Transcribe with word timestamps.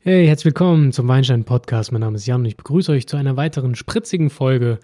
Hey, 0.00 0.28
herzlich 0.28 0.44
willkommen 0.44 0.92
zum 0.92 1.08
Weinstein 1.08 1.42
Podcast. 1.42 1.90
Mein 1.90 2.02
Name 2.02 2.14
ist 2.14 2.24
Jan 2.24 2.42
und 2.42 2.46
ich 2.46 2.56
begrüße 2.56 2.92
euch 2.92 3.08
zu 3.08 3.16
einer 3.16 3.36
weiteren 3.36 3.74
spritzigen 3.74 4.30
Folge 4.30 4.78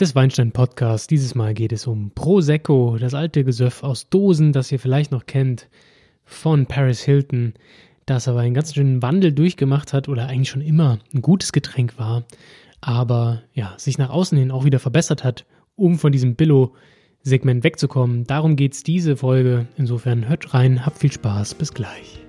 des 0.00 0.14
Weinstein 0.14 0.50
Podcasts. 0.50 1.06
Dieses 1.06 1.34
Mal 1.34 1.52
geht 1.52 1.72
es 1.72 1.86
um 1.86 2.10
Prosecco, 2.14 2.96
das 2.98 3.12
alte 3.12 3.44
Gesöff 3.44 3.82
aus 3.82 4.08
Dosen, 4.08 4.54
das 4.54 4.72
ihr 4.72 4.78
vielleicht 4.78 5.12
noch 5.12 5.26
kennt 5.26 5.68
von 6.24 6.64
Paris 6.64 7.02
Hilton, 7.02 7.52
das 8.06 8.28
aber 8.28 8.40
einen 8.40 8.54
ganz 8.54 8.74
schönen 8.74 9.02
Wandel 9.02 9.32
durchgemacht 9.32 9.92
hat 9.92 10.08
oder 10.08 10.26
eigentlich 10.26 10.48
schon 10.48 10.62
immer 10.62 11.00
ein 11.12 11.20
gutes 11.20 11.52
Getränk 11.52 11.98
war, 11.98 12.24
aber 12.80 13.42
ja, 13.52 13.74
sich 13.76 13.98
nach 13.98 14.10
außen 14.10 14.38
hin 14.38 14.50
auch 14.50 14.64
wieder 14.64 14.78
verbessert 14.78 15.22
hat, 15.22 15.44
um 15.74 15.98
von 15.98 16.12
diesem 16.12 16.34
Billo-Segment 16.34 17.62
wegzukommen. 17.62 18.24
Darum 18.26 18.56
geht 18.56 18.72
es 18.72 18.82
diese 18.82 19.18
Folge. 19.18 19.66
Insofern 19.76 20.30
hört 20.30 20.54
rein, 20.54 20.86
habt 20.86 20.98
viel 20.98 21.12
Spaß, 21.12 21.56
bis 21.56 21.74
gleich. 21.74 22.25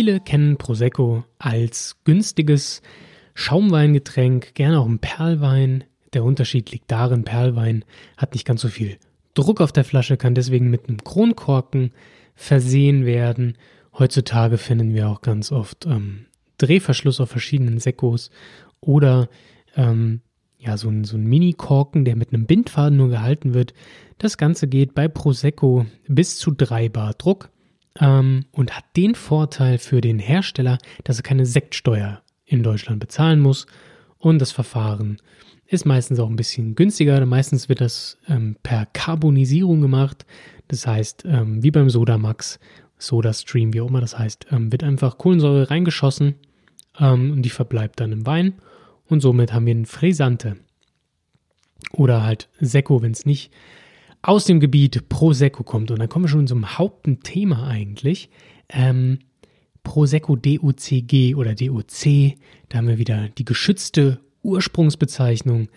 Viele 0.00 0.18
kennen 0.18 0.56
Prosecco 0.56 1.24
als 1.38 1.98
günstiges 2.04 2.80
Schaumweingetränk, 3.34 4.54
gerne 4.54 4.80
auch 4.80 4.86
ein 4.86 4.98
Perlwein. 4.98 5.84
Der 6.14 6.24
Unterschied 6.24 6.70
liegt 6.70 6.90
darin, 6.90 7.24
Perlwein 7.24 7.84
hat 8.16 8.32
nicht 8.32 8.46
ganz 8.46 8.62
so 8.62 8.68
viel 8.68 8.96
Druck 9.34 9.60
auf 9.60 9.72
der 9.72 9.84
Flasche, 9.84 10.16
kann 10.16 10.34
deswegen 10.34 10.70
mit 10.70 10.88
einem 10.88 11.04
Kronkorken 11.04 11.92
versehen 12.34 13.04
werden. 13.04 13.58
Heutzutage 13.92 14.56
finden 14.56 14.94
wir 14.94 15.06
auch 15.06 15.20
ganz 15.20 15.52
oft 15.52 15.84
ähm, 15.84 16.24
Drehverschluss 16.56 17.20
auf 17.20 17.28
verschiedenen 17.28 17.78
Sekkos 17.78 18.30
oder 18.80 19.28
ähm, 19.76 20.22
ja, 20.56 20.78
so 20.78 20.88
ein, 20.88 21.04
so 21.04 21.18
ein 21.18 21.24
Mini-Korken, 21.24 22.06
der 22.06 22.16
mit 22.16 22.32
einem 22.32 22.46
Bindfaden 22.46 22.96
nur 22.96 23.10
gehalten 23.10 23.52
wird. 23.52 23.74
Das 24.16 24.38
Ganze 24.38 24.66
geht 24.66 24.94
bei 24.94 25.08
Prosecco 25.08 25.84
bis 26.08 26.38
zu 26.38 26.52
3 26.52 26.88
Bar 26.88 27.12
Druck 27.18 27.50
ähm, 27.98 28.44
und 28.52 28.76
hat 28.76 28.84
den 28.96 29.14
Vorteil 29.14 29.78
für 29.78 30.00
den 30.00 30.18
Hersteller, 30.18 30.78
dass 31.04 31.18
er 31.18 31.22
keine 31.22 31.46
Sektsteuer 31.46 32.22
in 32.44 32.62
Deutschland 32.62 33.00
bezahlen 33.00 33.40
muss. 33.40 33.66
Und 34.18 34.38
das 34.38 34.52
Verfahren 34.52 35.18
ist 35.66 35.86
meistens 35.86 36.18
auch 36.18 36.28
ein 36.28 36.36
bisschen 36.36 36.74
günstiger. 36.74 37.24
Meistens 37.26 37.68
wird 37.68 37.80
das 37.80 38.18
ähm, 38.28 38.56
per 38.62 38.86
Carbonisierung 38.86 39.80
gemacht. 39.80 40.26
Das 40.68 40.86
heißt, 40.86 41.24
ähm, 41.26 41.62
wie 41.62 41.70
beim 41.70 41.90
Sodamax, 41.90 42.58
Sodastream, 42.98 43.72
wie 43.72 43.80
auch 43.80 43.88
immer 43.88 44.00
das 44.00 44.18
heißt, 44.18 44.46
ähm, 44.50 44.70
wird 44.72 44.84
einfach 44.84 45.16
Kohlensäure 45.16 45.70
reingeschossen 45.70 46.34
ähm, 46.98 47.32
und 47.32 47.42
die 47.42 47.50
verbleibt 47.50 48.00
dann 48.00 48.12
im 48.12 48.26
Wein. 48.26 48.54
Und 49.06 49.20
somit 49.20 49.52
haben 49.52 49.66
wir 49.66 49.74
ein 49.74 49.86
Frisante. 49.86 50.56
Oder 51.92 52.22
halt 52.22 52.48
Sekko, 52.60 53.02
wenn 53.02 53.12
es 53.12 53.24
nicht 53.24 53.52
aus 54.22 54.44
dem 54.44 54.60
Gebiet 54.60 55.08
Prosecco 55.08 55.62
kommt. 55.62 55.90
Und 55.90 55.98
dann 55.98 56.08
kommen 56.08 56.26
wir 56.26 56.30
schon 56.30 56.46
zum 56.46 56.78
Hauptthema 56.78 57.66
eigentlich. 57.66 58.30
Ähm, 58.68 59.20
Prosecco 59.82 60.36
DOCG 60.36 61.34
oder 61.34 61.54
DOC, 61.54 62.34
da 62.68 62.78
haben 62.78 62.88
wir 62.88 62.98
wieder 62.98 63.28
die 63.30 63.44
geschützte 63.44 64.20
Ursprungsbezeichnung. 64.42 65.68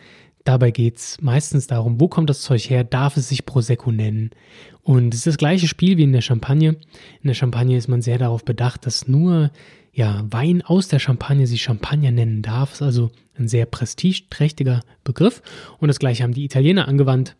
Dabei 0.43 0.71
geht 0.71 0.97
es 0.97 1.21
meistens 1.21 1.67
darum, 1.67 2.01
wo 2.01 2.09
kommt 2.09 2.29
das 2.29 2.41
Zeug 2.41 2.69
her, 2.69 2.83
darf 2.83 3.15
es 3.15 3.29
sich 3.29 3.45
Prosecco 3.45 3.91
nennen. 3.91 4.31
Und 4.81 5.13
es 5.13 5.21
ist 5.21 5.27
das 5.27 5.37
gleiche 5.37 5.69
Spiel 5.69 5.95
wie 5.95 6.03
in 6.03 6.11
der 6.11 6.21
Champagne. 6.21 6.71
In 7.21 7.27
der 7.27 7.33
Champagne 7.33 7.77
ist 7.77 7.87
man 7.87 8.01
sehr 8.01 8.17
darauf 8.17 8.43
bedacht, 8.43 8.85
dass 8.85 9.07
nur 9.07 9.51
ja, 9.93 10.25
Wein 10.29 10.61
aus 10.61 10.89
der 10.89 10.99
Champagne 10.99 11.47
sich 11.47 11.61
Champagner 11.61 12.11
nennen 12.11 12.41
darf. 12.41 12.73
Ist 12.73 12.81
also 12.81 13.09
ein 13.37 13.47
sehr 13.47 13.65
prestigeträchtiger 13.65 14.81
Begriff. 15.05 15.41
Und 15.79 15.87
das 15.87 15.99
gleiche 15.99 16.23
haben 16.23 16.33
die 16.33 16.43
Italiener 16.43 16.89
angewandt 16.89 17.37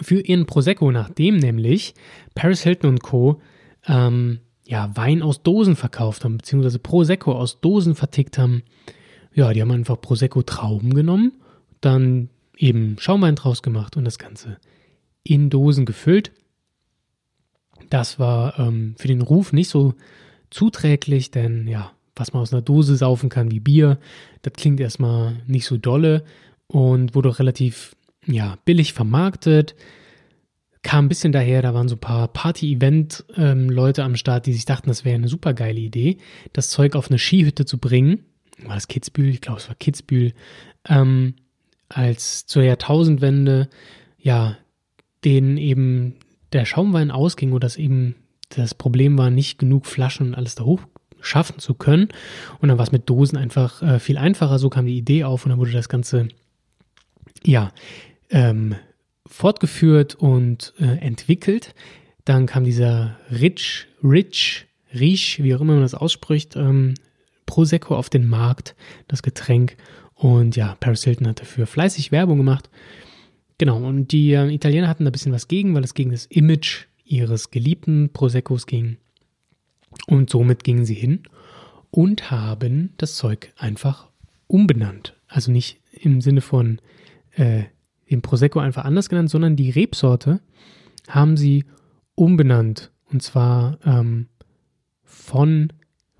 für 0.00 0.20
ihren 0.20 0.46
Prosecco, 0.46 0.90
nachdem 0.90 1.36
nämlich 1.36 1.94
Paris 2.34 2.62
Hilton 2.62 2.90
und 2.90 3.02
Co. 3.02 3.40
Ähm, 3.86 4.40
ja, 4.66 4.90
Wein 4.94 5.22
aus 5.22 5.42
Dosen 5.42 5.74
verkauft 5.74 6.24
haben, 6.24 6.36
beziehungsweise 6.36 6.78
Prosecco 6.78 7.32
aus 7.32 7.60
Dosen 7.60 7.94
vertickt 7.94 8.38
haben. 8.38 8.62
Ja, 9.34 9.52
die 9.52 9.60
haben 9.60 9.70
einfach 9.72 10.00
Prosecco-Trauben 10.00 10.94
genommen, 10.94 11.32
dann 11.80 12.28
eben 12.56 12.96
Schaumwein 12.98 13.34
draus 13.34 13.62
gemacht 13.62 13.96
und 13.96 14.04
das 14.04 14.18
Ganze 14.18 14.58
in 15.24 15.50
Dosen 15.50 15.86
gefüllt. 15.86 16.32
Das 17.88 18.18
war 18.18 18.58
ähm, 18.58 18.94
für 18.96 19.08
den 19.08 19.22
Ruf 19.22 19.52
nicht 19.52 19.68
so 19.68 19.94
zuträglich, 20.50 21.30
denn 21.30 21.66
ja, 21.66 21.92
was 22.14 22.32
man 22.32 22.42
aus 22.42 22.52
einer 22.52 22.62
Dose 22.62 22.96
saufen 22.96 23.28
kann 23.28 23.50
wie 23.50 23.60
Bier, 23.60 23.98
das 24.42 24.52
klingt 24.52 24.78
erstmal 24.78 25.42
nicht 25.46 25.64
so 25.64 25.78
dolle 25.78 26.24
und 26.66 27.14
wurde 27.14 27.30
auch 27.30 27.38
relativ 27.38 27.96
ja, 28.30 28.58
billig 28.64 28.92
vermarktet. 28.92 29.74
Kam 30.82 31.06
ein 31.06 31.08
bisschen 31.08 31.32
daher, 31.32 31.60
da 31.60 31.74
waren 31.74 31.88
so 31.88 31.96
ein 31.96 32.00
paar 32.00 32.28
Party-Event-Leute 32.28 34.00
ähm, 34.00 34.06
am 34.06 34.16
Start, 34.16 34.46
die 34.46 34.52
sich 34.52 34.64
dachten, 34.64 34.88
das 34.88 35.04
wäre 35.04 35.16
eine 35.16 35.28
super 35.28 35.52
geile 35.52 35.80
Idee, 35.80 36.16
das 36.52 36.70
Zeug 36.70 36.96
auf 36.96 37.10
eine 37.10 37.18
Skihütte 37.18 37.66
zu 37.66 37.78
bringen. 37.78 38.24
War 38.64 38.74
das 38.74 38.88
Kitzbühel? 38.88 39.28
Ich 39.30 39.40
glaube, 39.40 39.60
es 39.60 39.68
war 39.68 39.74
Kitzbühel. 39.74 40.32
Ähm, 40.88 41.34
als 41.88 42.46
zur 42.46 42.62
Jahrtausendwende, 42.62 43.68
ja, 44.18 44.56
denen 45.24 45.58
eben 45.58 46.16
der 46.52 46.64
Schaumwein 46.64 47.10
ausging 47.10 47.52
oder 47.52 47.66
das 47.66 47.76
eben 47.76 48.14
das 48.48 48.74
Problem 48.74 49.18
war, 49.18 49.30
nicht 49.30 49.58
genug 49.58 49.86
Flaschen 49.86 50.28
und 50.28 50.34
alles 50.34 50.54
da 50.54 50.64
hoch 50.64 50.82
schaffen 51.20 51.58
zu 51.58 51.74
können. 51.74 52.08
Und 52.60 52.68
dann 52.68 52.78
war 52.78 52.84
es 52.84 52.92
mit 52.92 53.08
Dosen 53.08 53.36
einfach 53.36 53.82
äh, 53.82 53.98
viel 53.98 54.18
einfacher. 54.18 54.58
So 54.58 54.70
kam 54.70 54.86
die 54.86 54.96
Idee 54.96 55.24
auf 55.24 55.44
und 55.44 55.50
dann 55.50 55.58
wurde 55.58 55.72
das 55.72 55.88
Ganze, 55.88 56.28
ja, 57.44 57.72
ähm, 58.30 58.74
fortgeführt 59.26 60.14
und 60.14 60.72
äh, 60.78 60.98
entwickelt. 60.98 61.74
Dann 62.24 62.46
kam 62.46 62.64
dieser 62.64 63.18
Rich, 63.30 63.86
Rich, 64.02 64.66
Rich, 64.94 65.42
wie 65.42 65.54
auch 65.54 65.60
immer 65.60 65.74
man 65.74 65.82
das 65.82 65.94
ausspricht, 65.94 66.56
ähm, 66.56 66.94
Prosecco 67.46 67.96
auf 67.96 68.10
den 68.10 68.26
Markt, 68.26 68.74
das 69.08 69.22
Getränk. 69.22 69.76
Und 70.14 70.56
ja, 70.56 70.76
Paris 70.80 71.04
Hilton 71.04 71.28
hat 71.28 71.40
dafür 71.40 71.66
fleißig 71.66 72.12
Werbung 72.12 72.38
gemacht. 72.38 72.68
Genau, 73.58 73.76
und 73.84 74.12
die 74.12 74.32
äh, 74.32 74.52
Italiener 74.52 74.88
hatten 74.88 75.04
da 75.04 75.10
ein 75.10 75.12
bisschen 75.12 75.32
was 75.32 75.48
gegen, 75.48 75.74
weil 75.74 75.84
es 75.84 75.94
gegen 75.94 76.10
das 76.10 76.26
Image 76.26 76.86
ihres 77.04 77.50
geliebten 77.50 78.10
Proseccos 78.12 78.66
ging. 78.66 78.96
Und 80.06 80.30
somit 80.30 80.64
gingen 80.64 80.84
sie 80.84 80.94
hin 80.94 81.24
und 81.90 82.30
haben 82.30 82.94
das 82.96 83.16
Zeug 83.16 83.52
einfach 83.56 84.08
umbenannt. 84.46 85.16
Also 85.26 85.50
nicht 85.50 85.80
im 85.92 86.20
Sinne 86.20 86.40
von 86.40 86.80
äh, 87.32 87.64
den 88.10 88.22
Prosecco 88.22 88.58
einfach 88.58 88.84
anders 88.84 89.08
genannt, 89.08 89.30
sondern 89.30 89.56
die 89.56 89.70
Rebsorte 89.70 90.40
haben 91.08 91.36
sie 91.36 91.64
umbenannt. 92.14 92.90
Und 93.10 93.22
zwar 93.22 93.78
ähm, 93.84 94.28
von 95.04 95.72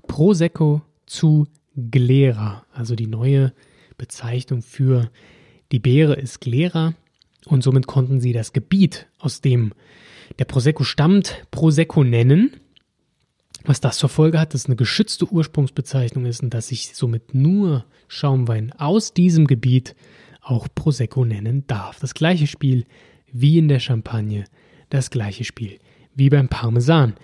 Prosecco 0.07 0.83
zu 1.07 1.47
Glera. 1.77 2.65
Also 2.73 2.95
die 2.95 3.07
neue 3.07 3.53
Bezeichnung 3.97 4.63
für 4.63 5.11
die 5.73 5.79
Beere 5.79 6.15
ist 6.15 6.41
Glera. 6.41 6.95
Und 7.47 7.63
somit 7.63 7.87
konnten 7.87 8.21
sie 8.21 8.33
das 8.33 8.53
Gebiet, 8.53 9.07
aus 9.19 9.41
dem 9.41 9.73
der 10.39 10.45
Prosecco 10.45 10.85
stammt, 10.85 11.45
Prosecco 11.51 12.05
nennen. 12.05 12.53
Was 13.65 13.81
das 13.81 13.99
zur 13.99 14.09
Folge 14.09 14.41
hat, 14.41 14.55
dass 14.55 14.63
es 14.63 14.67
eine 14.67 14.77
geschützte 14.77 15.27
Ursprungsbezeichnung 15.27 16.25
ist 16.25 16.43
und 16.43 16.55
dass 16.55 16.69
sich 16.69 16.95
somit 16.95 17.35
nur 17.35 17.85
Schaumwein 18.09 18.73
aus 18.73 19.13
diesem 19.13 19.47
Gebiet 19.47 19.95
auch 20.41 20.69
Prosecco 20.75 21.25
nennen 21.25 21.67
darf. 21.67 22.01
Das 22.01 22.15
gleiche 22.15 22.47
Spiel 22.47 22.85
wie 23.33 23.59
in 23.59 23.69
der 23.69 23.81
Champagne, 23.81 24.45
das 24.89 25.11
gleiche 25.11 25.45
Spiel 25.45 25.79
wie 26.15 26.31
beim 26.31 26.49
Parmesan. 26.49 27.15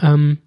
Ähm, 0.00 0.38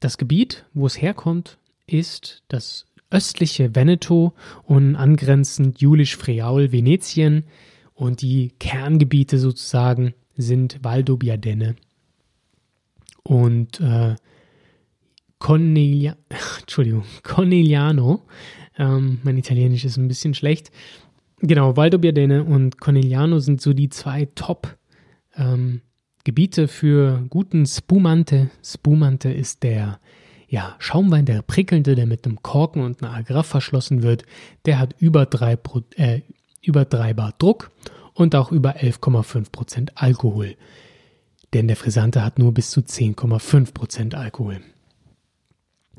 das 0.00 0.18
Gebiet, 0.18 0.64
wo 0.74 0.86
es 0.86 1.00
herkommt, 1.00 1.58
ist 1.86 2.42
das 2.48 2.86
östliche 3.10 3.74
Veneto 3.74 4.34
und 4.64 4.96
angrenzend 4.96 5.80
Julisch-Friaul, 5.80 6.72
Venetien 6.72 7.44
und 7.94 8.22
die 8.22 8.52
Kerngebiete 8.58 9.38
sozusagen 9.38 10.14
sind 10.36 10.80
Valdobbiadene 10.82 11.76
und 13.22 13.80
äh, 13.80 14.16
Cornelia, 15.38 16.16
Entschuldigung, 16.60 17.04
Corneliano. 17.22 18.22
Ähm, 18.76 19.20
mein 19.22 19.36
Italienisch 19.36 19.84
ist 19.84 19.96
ein 19.96 20.08
bisschen 20.08 20.34
schlecht. 20.34 20.72
Genau, 21.46 21.76
Valdobbiadene 21.76 22.42
und 22.42 22.80
Corneliano 22.80 23.38
sind 23.38 23.60
so 23.60 23.74
die 23.74 23.90
zwei 23.90 24.26
Top 24.34 24.78
ähm, 25.36 25.82
Gebiete 26.24 26.68
für 26.68 27.26
guten 27.28 27.66
Spumante. 27.66 28.48
Spumante 28.62 29.30
ist 29.30 29.62
der 29.62 30.00
ja, 30.48 30.74
Schaumwein, 30.78 31.26
der 31.26 31.42
prickelnde, 31.42 31.96
der 31.96 32.06
mit 32.06 32.24
einem 32.24 32.40
Korken 32.40 32.82
und 32.82 33.02
einer 33.02 33.12
Agraff 33.12 33.46
verschlossen 33.46 34.02
wird. 34.02 34.24
Der 34.64 34.78
hat 34.78 34.94
über 34.98 35.26
3, 35.26 35.58
äh, 35.96 36.22
über 36.62 36.86
3 36.86 37.12
Bar 37.12 37.34
Druck 37.36 37.70
und 38.14 38.34
auch 38.34 38.50
über 38.50 38.76
11,5% 38.76 39.90
Alkohol. 39.96 40.56
Denn 41.52 41.68
der 41.68 41.76
Frisante 41.76 42.24
hat 42.24 42.38
nur 42.38 42.54
bis 42.54 42.70
zu 42.70 42.80
10,5% 42.80 44.14
Alkohol. 44.14 44.62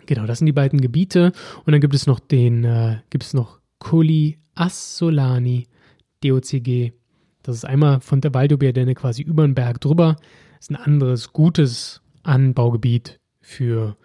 Genau, 0.07 0.25
das 0.25 0.39
sind 0.39 0.47
die 0.47 0.53
beiden 0.53 0.81
Gebiete. 0.81 1.33
Und 1.65 1.71
dann 1.71 1.81
gibt 1.81 1.93
es 1.93 2.07
noch 2.07 2.19
den, 2.19 2.63
äh, 2.63 2.97
gibt 3.11 3.23
es 3.23 3.35
noch 3.35 3.59
Colli 3.79 4.37
Assolani 4.55 5.67
DOCG. 6.23 6.93
Das 7.43 7.57
ist 7.57 7.65
einmal 7.65 7.99
von 7.99 8.21
der 8.21 8.33
Valdobbiadene 8.33 8.95
quasi 8.95 9.21
über 9.21 9.45
den 9.45 9.55
Berg 9.55 9.81
drüber. 9.81 10.15
Das 10.55 10.65
ist 10.65 10.71
ein 10.71 10.75
anderes 10.75 11.33
gutes 11.33 12.01
Anbaugebiet 12.23 13.19
für 13.41 13.97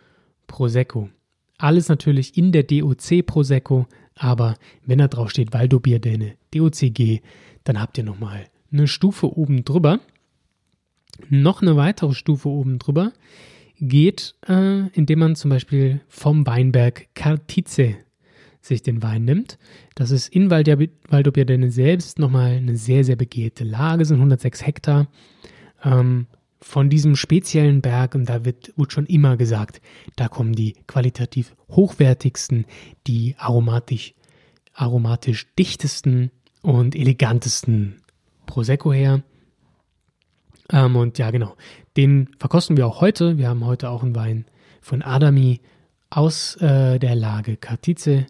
Prosecco. 0.47 1.09
Alles 1.57 1.89
natürlich 1.89 2.37
in 2.37 2.53
der 2.53 2.65
DOC 2.65 3.25
Prosecco, 3.25 3.87
aber 4.15 4.57
wenn 4.85 4.99
da 4.99 5.09
drauf 5.09 5.31
steht 5.31 5.53
Valdobbiadene 5.53 6.37
DOCG, 6.55 7.21
dann 7.65 7.81
habt 7.81 7.97
ihr 7.99 8.05
nochmal 8.05 8.47
eine 8.73 8.89
Stufe 8.89 9.37
oben 9.37 9.65
drüber. 9.65 10.01
Noch 11.29 11.63
eine 11.63 11.77
weitere 11.77 12.15
Stufe 12.15 12.49
oben 12.49 12.79
drüber 12.79 13.13
geht, 13.81 14.35
äh, 14.47 14.89
indem 14.89 15.19
man 15.19 15.37
zum 15.37 15.51
Beispiel 15.51 16.01
vom 16.09 16.47
Weinberg 16.47 17.09
Cartize 17.15 17.97
sich 18.61 18.83
den 18.83 19.03
Wein 19.03 19.25
nimmt. 19.25 19.59
Das 19.95 20.11
ist 20.11 20.29
in 20.29 20.51
Valdobbiadene 20.51 21.71
selbst 21.71 22.19
nochmal 22.19 22.53
eine 22.53 22.77
sehr, 22.77 23.05
sehr 23.05 23.17
begehrte 23.17 23.65
Lage, 23.65 24.05
sind 24.05 24.17
106 24.17 24.67
Hektar. 24.67 25.09
Ähm, 25.83 26.27
von 26.63 26.91
diesem 26.91 27.17
speziellen 27.17 27.81
Berg, 27.81 28.15
und 28.15 28.29
da 28.29 28.45
wird, 28.45 28.77
wird 28.77 28.93
schon 28.93 29.07
immer 29.07 29.37
gesagt, 29.37 29.81
da 30.17 30.29
kommen 30.29 30.53
die 30.53 30.75
qualitativ 30.87 31.57
hochwertigsten, 31.71 32.67
die 33.07 33.35
aromatisch, 33.39 34.15
aromatisch 34.75 35.47
dichtesten 35.59 36.31
und 36.63 36.95
elegantesten 36.95 38.03
Prosecco 38.45 38.93
her. 38.93 39.23
Ähm, 40.71 40.97
und 40.97 41.19
ja, 41.19 41.31
genau, 41.31 41.57
den 41.97 42.29
verkosten 42.39 42.77
wir 42.77 42.87
auch 42.87 43.01
heute. 43.01 43.39
Wir 43.39 43.49
haben 43.49 43.65
heute 43.65 43.89
auch 43.89 44.03
einen 44.03 44.15
Wein 44.15 44.45
von 44.83 45.03
Adami 45.03 45.61
aus 46.11 46.57
äh, 46.57 46.99
der 46.99 47.15
Lage 47.15 47.57
Kartize. 47.57 48.27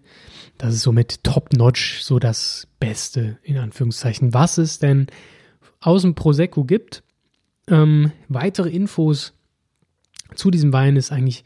Das 0.59 0.75
ist 0.75 0.82
somit 0.82 1.25
top-notch, 1.25 2.03
so 2.03 2.19
das 2.19 2.69
Beste, 2.79 3.38
in 3.43 3.56
Anführungszeichen, 3.56 4.35
was 4.35 4.59
es 4.59 4.79
denn 4.79 5.06
aus 5.81 6.03
dem 6.03 6.15
Prosecco 6.15 6.65
gibt. 6.65 7.03
Ähm, 7.67 8.12
weitere 8.29 8.69
Infos 8.69 9.32
zu 10.35 10.50
diesem 10.50 10.73
Wein 10.73 10.97
ist 10.97 11.11
eigentlich, 11.11 11.44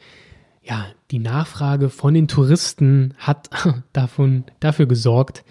ja, 0.63 0.87
die 1.11 1.19
Nachfrage 1.19 1.91
von 1.91 2.15
den 2.15 2.27
Touristen 2.27 3.15
hat 3.19 3.51
davon, 3.93 4.45
dafür 4.61 4.87
gesorgt, 4.87 5.45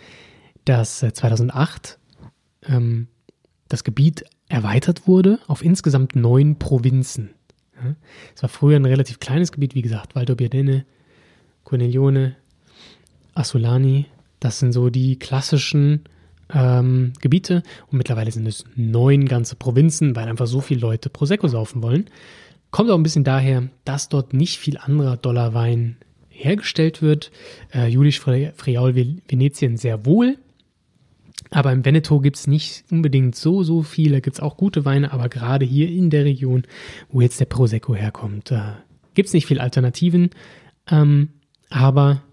dass 0.66 1.00
2008 1.00 2.00
äh, 2.68 2.76
ähm, 2.76 3.08
das 3.70 3.84
Gebiet 3.84 4.26
erweitert 4.50 5.08
wurde 5.08 5.40
auf 5.48 5.64
insgesamt 5.64 6.16
neun 6.16 6.60
Provinzen. 6.60 7.34
Es 8.36 8.42
war 8.42 8.50
früher 8.50 8.75
ein 8.75 8.86
relativ 8.86 9.20
kleines 9.20 9.52
Gebiet, 9.52 9.75
wie 9.75 9.81
gesagt, 9.81 10.16
Valdobbiadene, 10.16 10.86
Cornelione, 11.64 12.36
Assolani. 13.34 14.06
Das 14.40 14.60
sind 14.60 14.74
so 14.74 14.90
die 14.90 15.18
klassischen 15.18 16.04
ähm, 16.54 17.14
Gebiete 17.22 17.64
und 17.90 17.98
mittlerweile 17.98 18.31
sind 18.31 18.48
es 18.48 18.66
neun 18.75 19.25
ganze 19.25 19.56
Provinzen, 19.56 20.16
weil 20.16 20.28
einfach 20.28 20.48
so 20.48 20.62
viele 20.62 20.81
Leute 20.81 21.10
Prosecco 21.10 21.48
saufen 21.48 21.81
wollen. 21.81 22.10
Kommt 22.72 22.90
auch 22.90 22.98
ein 22.98 23.04
bisschen 23.04 23.24
daher, 23.24 23.70
dass 23.86 24.10
dort 24.10 24.34
nicht 24.34 24.58
viel 24.58 24.78
anderer 24.78 25.18
Dollarwein 25.18 25.98
hergestellt 26.30 27.02
wird. 27.02 27.31
Äh, 27.74 27.88
Julisch 27.88 28.20
Friaul 28.20 28.96
Venetien 28.96 29.78
sehr 29.78 30.06
wohl, 30.06 30.38
aber 31.54 31.72
im 31.72 31.86
Veneto 31.86 32.20
gibt 32.20 32.38
es 32.38 32.48
nicht 32.48 32.84
unbedingt 32.92 33.36
so, 33.36 33.62
so 33.64 33.84
viel. 33.84 34.12
Da 34.12 34.20
gibt 34.20 34.36
es 34.36 34.40
auch 34.42 34.58
gute 34.58 34.86
Weine, 34.86 35.14
aber 35.14 35.30
gerade 35.30 35.66
hier 35.66 35.88
in 35.88 36.10
der 36.10 36.26
Region, 36.26 36.64
wo 37.10 37.22
jetzt 37.22 37.40
der 37.40 37.46
Prosecco 37.46 37.94
herkommt, 37.94 38.52
äh, 38.52 38.74
gibt 39.14 39.28
es 39.28 39.34
nicht 39.34 39.46
viel 39.46 39.60
Alternativen. 39.60 40.32
Ähm, 40.90 41.30
aber 41.70 42.24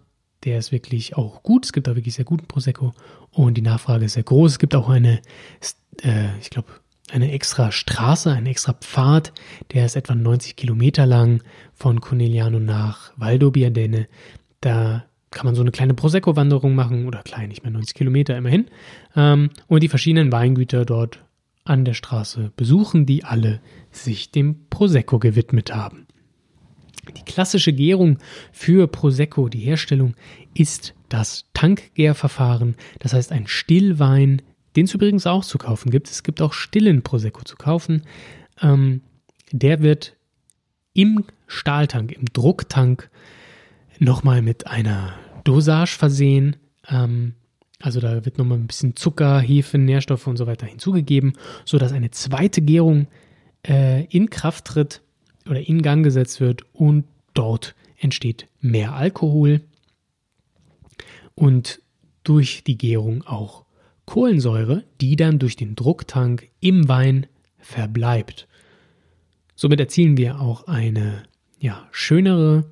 der 0.45 0.59
ist 0.59 0.73
wirklich 0.73 1.17
auch 1.17 1.43
gut. 1.43 1.67
Es 1.67 1.73
gibt 1.75 1.87
auch 1.89 1.97
wirklich 1.97 2.15
sehr 2.15 2.25
guten 2.25 2.47
Prosecco 2.47 2.95
und 3.31 3.59
die 3.59 3.63
Nachfrage 3.63 4.07
ist 4.07 4.15
sehr 4.15 4.23
groß. 4.23 4.53
Es 4.53 4.59
gibt 4.59 4.75
auch 4.75 4.89
eine, 4.89 5.21
äh, 6.03 6.39
ich 6.41 6.49
glaube, 6.49 6.69
eine 7.13 7.31
extra 7.33 7.73
Straße, 7.73 8.33
einen 8.33 8.47
extra 8.47 8.73
Pfad, 8.73 9.35
der 9.73 9.85
ist 9.85 9.97
etwa 9.97 10.15
90 10.15 10.57
Kilometer 10.57 11.05
lang 11.05 11.43
von 11.75 12.01
Corneliano 12.01 12.59
nach 12.59 13.13
Valdobbiadene. 13.17 14.09
Da 14.63 15.05
kann 15.31 15.47
man 15.47 15.55
so 15.55 15.61
eine 15.61 15.71
kleine 15.71 15.95
Prosecco-Wanderung 15.95 16.75
machen 16.75 17.07
oder 17.07 17.23
klein, 17.23 17.49
nicht 17.49 17.63
mehr 17.63 17.73
90 17.73 17.95
Kilometer 17.95 18.37
immerhin. 18.37 18.67
Ähm, 19.15 19.51
und 19.69 19.83
die 19.83 19.89
verschiedenen 19.89 20.33
Weingüter 20.33 20.85
dort 20.85 21.25
an 21.65 21.85
der 21.85 21.95
Straße 21.95 22.53
besuchen, 22.57 23.07
die 23.07 23.25
alle 23.25 23.61
sich 23.91 24.33
dem 24.33 24.67
Prosecco 24.71 25.19
gewidmet 25.19 25.75
haben. 25.75 26.07
Die 27.17 27.25
klassische 27.25 27.73
Gärung 27.73 28.19
für 28.53 28.87
Prosecco, 28.87 29.49
die 29.49 29.61
Herstellung, 29.61 30.15
ist 30.55 30.95
das 31.09 31.47
Tankgärverfahren. 31.55 32.77
Das 32.99 33.13
heißt, 33.13 33.33
ein 33.33 33.47
Stillwein, 33.47 34.43
den 34.77 34.85
es 34.85 34.95
übrigens 34.95 35.27
auch 35.27 35.45
zu 35.45 35.59
kaufen 35.59 35.91
gibt. 35.91 36.11
Es 36.11 36.23
gibt 36.23 36.43
auch 36.43 36.53
stillen 36.53 37.03
Prosecco 37.03 37.43
zu 37.43 37.57
kaufen. 37.57 38.03
Ähm, 38.61 39.03
der 39.53 39.81
wird 39.81 40.17
im 40.93 41.25
Stahltank, 41.47 42.13
im 42.13 42.27
Drucktank 42.33 43.11
nochmal 44.01 44.43
mit 44.43 44.67
einer 44.67 45.15
Dosage 45.45 45.97
versehen. 45.97 46.57
Ähm, 46.89 47.35
also 47.79 48.01
da 48.01 48.25
wird 48.25 48.39
nochmal 48.39 48.59
ein 48.59 48.67
bisschen 48.67 48.97
Zucker, 48.97 49.41
Hefe, 49.41 49.79
Nährstoffe 49.79 50.27
und 50.27 50.37
so 50.37 50.47
weiter 50.47 50.67
hinzugegeben, 50.67 51.35
sodass 51.65 51.93
eine 51.93 52.11
zweite 52.11 52.61
Gärung 52.61 53.07
äh, 53.67 54.05
in 54.07 54.29
Kraft 54.29 54.65
tritt 54.67 55.03
oder 55.49 55.61
in 55.61 55.83
Gang 55.83 56.03
gesetzt 56.03 56.41
wird 56.41 56.65
und 56.73 57.05
dort 57.35 57.75
entsteht 57.99 58.49
mehr 58.61 58.95
Alkohol 58.95 59.61
und 61.35 61.81
durch 62.25 62.65
die 62.65 62.77
Gärung 62.77 63.23
auch 63.27 63.65
Kohlensäure, 64.05 64.85
die 65.01 65.17
dann 65.17 65.39
durch 65.39 65.57
den 65.57 65.77
Drucktank 65.77 66.51
im 66.61 66.89
Wein 66.89 67.27
verbleibt. 67.59 68.49
Somit 69.55 69.81
erzielen 69.81 70.17
wir 70.17 70.41
auch 70.41 70.67
eine 70.67 71.23
ja, 71.59 71.87
schönere 71.93 72.65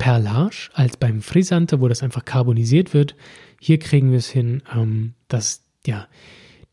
Perlage 0.00 0.70
als 0.72 0.96
beim 0.96 1.20
Frisante, 1.20 1.80
wo 1.80 1.86
das 1.86 2.02
einfach 2.02 2.24
carbonisiert 2.24 2.94
wird. 2.94 3.14
Hier 3.60 3.78
kriegen 3.78 4.10
wir 4.10 4.18
es 4.18 4.30
hin, 4.30 4.62
ähm, 4.74 5.12
dass 5.28 5.62
ja, 5.86 6.08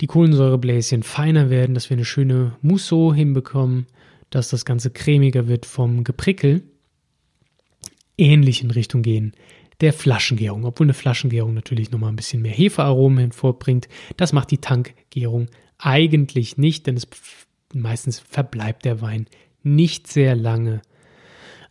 die 0.02 0.08
Kohlensäurebläschen 0.08 1.04
feiner 1.04 1.50
werden, 1.50 1.76
dass 1.76 1.90
wir 1.90 1.98
eine 1.98 2.06
schöne 2.06 2.56
Mousse 2.62 3.14
hinbekommen, 3.14 3.86
dass 4.30 4.50
das 4.50 4.64
Ganze 4.64 4.92
cremiger 4.92 5.48
wird 5.48 5.66
vom 5.66 6.04
Geprickel. 6.06 6.64
Ähnlich 8.18 8.64
in 8.64 8.72
Richtung 8.72 9.02
gehen 9.02 9.34
der 9.82 9.94
Flaschengärung, 9.94 10.66
obwohl 10.66 10.86
eine 10.86 10.94
Flaschengärung 10.94 11.54
natürlich 11.54 11.92
nochmal 11.92 12.12
ein 12.12 12.16
bisschen 12.16 12.42
mehr 12.42 12.54
Hefearomen 12.54 13.20
hervorbringt. 13.20 13.88
Das 14.16 14.34
macht 14.34 14.50
die 14.52 14.58
Tankgärung 14.58 15.48
eigentlich 15.78 16.58
nicht, 16.58 16.88
denn 16.88 16.98
es 16.98 17.08
meistens 17.74 18.20
verbleibt 18.20 18.86
der 18.86 19.02
Wein 19.02 19.28
nicht 19.62 20.08
sehr 20.08 20.36
lange 20.36 20.82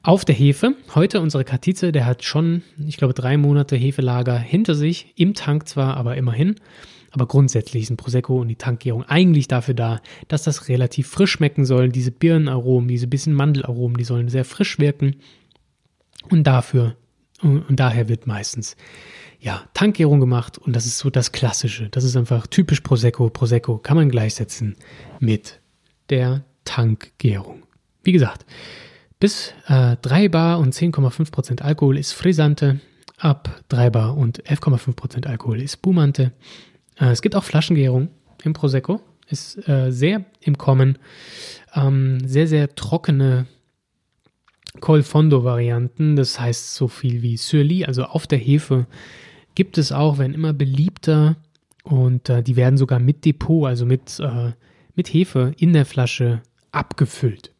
auf 0.06 0.24
der 0.24 0.36
Hefe. 0.36 0.76
Heute 0.94 1.20
unsere 1.20 1.44
Katize, 1.44 1.90
der 1.90 2.06
hat 2.06 2.22
schon, 2.22 2.62
ich 2.78 2.96
glaube, 2.96 3.12
drei 3.12 3.36
Monate 3.36 3.74
Hefelager 3.74 4.38
hinter 4.38 4.76
sich, 4.76 5.12
im 5.16 5.34
Tank 5.34 5.68
zwar, 5.68 5.96
aber 5.96 6.16
immerhin. 6.16 6.54
Aber 7.10 7.26
grundsätzlich 7.26 7.88
sind 7.88 7.96
Prosecco 7.96 8.40
und 8.40 8.46
die 8.46 8.56
Tankgärung 8.56 9.02
eigentlich 9.02 9.48
dafür 9.48 9.74
da, 9.74 10.00
dass 10.28 10.44
das 10.44 10.68
relativ 10.68 11.08
frisch 11.08 11.32
schmecken 11.32 11.64
soll. 11.64 11.88
Diese 11.88 12.12
Birnenaromen, 12.12 12.88
diese 12.88 13.08
bisschen 13.08 13.34
Mandelaromen, 13.34 13.96
die 13.96 14.04
sollen 14.04 14.28
sehr 14.28 14.44
frisch 14.44 14.78
wirken. 14.78 15.16
Und 16.28 16.44
dafür, 16.44 16.94
und 17.42 17.64
daher 17.70 18.08
wird 18.08 18.28
meistens 18.28 18.76
ja, 19.40 19.64
Tankgärung 19.74 20.20
gemacht 20.20 20.56
und 20.56 20.76
das 20.76 20.86
ist 20.86 20.98
so 20.98 21.10
das 21.10 21.32
Klassische. 21.32 21.88
Das 21.88 22.04
ist 22.04 22.16
einfach 22.16 22.46
typisch 22.46 22.80
Prosecco. 22.80 23.28
Prosecco 23.28 23.78
kann 23.78 23.96
man 23.96 24.08
gleichsetzen 24.08 24.76
mit 25.18 25.60
der 26.10 26.44
Tankgärung. 26.64 27.64
Wie 28.04 28.12
gesagt, 28.12 28.46
bis 29.18 29.54
äh, 29.66 29.96
3 30.02 30.28
Bar 30.28 30.58
und 30.58 30.74
10,5% 30.74 31.62
Alkohol 31.62 31.98
ist 31.98 32.12
Frisante. 32.12 32.80
Ab 33.18 33.62
3 33.68 33.90
Bar 33.90 34.16
und 34.16 34.42
11,5% 34.44 35.26
Alkohol 35.26 35.62
ist 35.62 35.74
Spumante. 35.74 36.32
Äh, 36.98 37.06
es 37.06 37.22
gibt 37.22 37.34
auch 37.34 37.44
Flaschengärung 37.44 38.08
im 38.44 38.52
Prosecco. 38.52 39.00
Ist 39.28 39.66
äh, 39.68 39.90
sehr 39.90 40.24
im 40.40 40.58
Kommen. 40.58 40.98
Ähm, 41.74 42.18
sehr, 42.26 42.46
sehr 42.46 42.74
trockene 42.74 43.46
Colfondo-Varianten. 44.80 46.16
Das 46.16 46.38
heißt 46.38 46.74
so 46.74 46.88
viel 46.88 47.22
wie 47.22 47.36
Surly, 47.36 47.84
also 47.84 48.04
auf 48.04 48.26
der 48.26 48.38
Hefe, 48.38 48.86
gibt 49.54 49.78
es 49.78 49.92
auch, 49.92 50.18
werden 50.18 50.34
immer 50.34 50.52
beliebter. 50.52 51.36
Und 51.82 52.28
äh, 52.28 52.42
die 52.42 52.56
werden 52.56 52.76
sogar 52.76 52.98
mit 52.98 53.24
Depot, 53.24 53.66
also 53.66 53.86
mit, 53.86 54.20
äh, 54.20 54.52
mit 54.94 55.12
Hefe 55.12 55.54
in 55.56 55.72
der 55.72 55.86
Flasche 55.86 56.42
abgefüllt. 56.72 57.55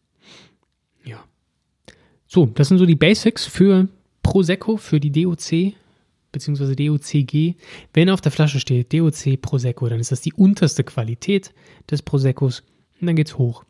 So, 2.36 2.44
das 2.44 2.68
sind 2.68 2.76
so 2.76 2.84
die 2.84 2.96
Basics 2.96 3.46
für 3.46 3.88
Prosecco, 4.22 4.76
für 4.76 5.00
die 5.00 5.10
DOC 5.10 5.72
bzw. 6.32 6.74
DOCG. 6.74 7.54
Wenn 7.94 8.10
auf 8.10 8.20
der 8.20 8.30
Flasche 8.30 8.60
steht 8.60 8.92
DOC 8.92 9.40
Prosecco, 9.40 9.88
dann 9.88 10.00
ist 10.00 10.12
das 10.12 10.20
die 10.20 10.34
unterste 10.34 10.84
Qualität 10.84 11.54
des 11.90 12.02
Proseccos 12.02 12.62
und 13.00 13.06
dann 13.06 13.16
geht's 13.16 13.38
hoch. 13.38 13.64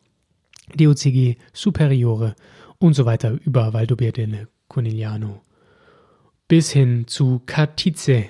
DOCG 0.75 1.37
Superiore 1.53 2.35
und 2.77 2.93
so 2.93 3.05
weiter 3.05 3.39
über 3.45 3.71
Valdobbiadene, 3.71 4.49
Conigliano 4.67 5.39
bis 6.49 6.69
hin 6.71 7.05
zu 7.07 7.41
Catice 7.45 8.25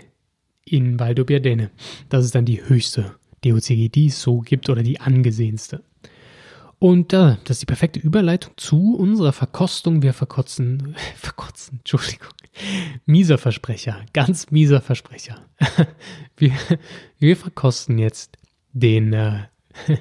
in 0.65 1.00
Valdobbiadene. 1.00 1.72
Das 2.10 2.24
ist 2.24 2.36
dann 2.36 2.46
die 2.46 2.62
höchste 2.63 3.15
DOCG, 3.44 3.89
die 3.89 4.06
es 4.06 4.22
so 4.22 4.41
gibt 4.41 4.70
oder 4.70 4.84
die 4.84 5.00
angesehenste. 5.00 5.82
Und 6.79 7.12
äh, 7.13 7.38
das 7.43 7.57
ist 7.57 7.62
die 7.63 7.65
perfekte 7.65 8.00
Überleitung 8.00 8.53
zu 8.55 8.96
unserer 8.96 9.34
Verkostung. 9.34 10.03
Wir 10.03 10.13
verkotzen, 10.13 10.96
verkotzen, 11.15 11.79
Entschuldigung, 11.79 12.29
mieser 13.05 13.38
Versprecher, 13.38 14.05
ganz 14.13 14.51
mieser 14.51 14.81
Versprecher. 14.81 15.46
wir, 16.38 16.53
wir 17.17 17.36
verkosten 17.36 17.98
jetzt 17.98 18.38
den, 18.74 19.13
äh, 19.13 19.48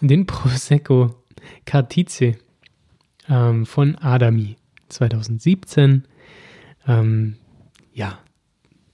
den 0.00 0.26
Prosecco 0.26 1.22
Cartize 1.66 2.36
ähm, 3.28 3.66
von 3.66 3.96
Adami 3.96 4.56
2017. 4.88 6.06
Ähm, 6.86 7.36
ja, 7.92 8.23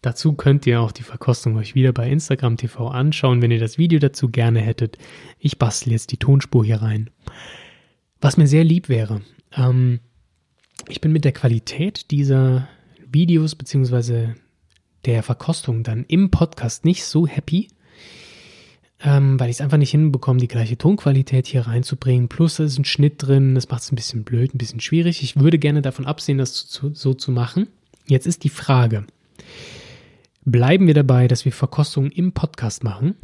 dazu 0.02 0.32
könnt 0.32 0.66
ihr 0.66 0.80
auch 0.80 0.92
die 0.92 1.02
Verkostung 1.02 1.56
euch 1.56 1.74
wieder 1.74 1.92
bei 1.92 2.08
Instagram 2.08 2.56
TV 2.56 2.88
anschauen, 2.88 3.42
wenn 3.42 3.50
ihr 3.50 3.58
das 3.58 3.78
Video 3.78 3.98
dazu 3.98 4.28
gerne 4.28 4.60
hättet. 4.60 4.98
Ich 5.38 5.58
bastel 5.58 5.92
jetzt 5.92 6.12
die 6.12 6.16
Tonspur 6.16 6.64
hier 6.64 6.82
rein. 6.82 7.10
Was 8.20 8.36
mir 8.36 8.46
sehr 8.46 8.64
lieb 8.64 8.88
wäre, 8.88 9.22
ähm, 9.56 10.00
ich 10.88 11.00
bin 11.00 11.12
mit 11.12 11.24
der 11.24 11.32
Qualität 11.32 12.10
dieser 12.10 12.68
Videos 13.10 13.54
bzw. 13.54 14.34
der 15.04 15.22
Verkostung 15.22 15.82
dann 15.82 16.04
im 16.08 16.30
Podcast 16.30 16.84
nicht 16.84 17.04
so 17.04 17.26
happy, 17.26 17.68
ähm, 19.02 19.38
weil 19.40 19.50
ich 19.50 19.56
es 19.56 19.60
einfach 19.60 19.78
nicht 19.78 19.90
hinbekomme, 19.90 20.40
die 20.40 20.48
gleiche 20.48 20.76
Tonqualität 20.76 21.46
hier 21.46 21.66
reinzubringen. 21.66 22.28
Plus, 22.28 22.56
da 22.56 22.64
ist 22.64 22.78
ein 22.78 22.84
Schnitt 22.84 23.14
drin, 23.18 23.54
das 23.54 23.68
macht 23.68 23.82
es 23.82 23.92
ein 23.92 23.96
bisschen 23.96 24.24
blöd, 24.24 24.54
ein 24.54 24.58
bisschen 24.58 24.80
schwierig. 24.80 25.22
Ich 25.22 25.36
würde 25.36 25.58
gerne 25.58 25.82
davon 25.82 26.06
absehen, 26.06 26.38
das 26.38 26.66
so, 26.68 26.92
so 26.92 27.14
zu 27.14 27.32
machen. 27.32 27.68
Jetzt 28.06 28.26
ist 28.26 28.44
die 28.44 28.50
Frage, 28.50 29.06
bleiben 30.44 30.86
wir 30.86 30.94
dabei, 30.94 31.28
dass 31.28 31.44
wir 31.44 31.52
Verkostungen 31.52 32.10
im 32.10 32.32
Podcast 32.32 32.84
machen? 32.84 33.14